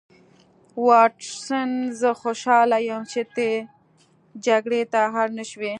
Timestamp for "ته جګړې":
3.35-4.81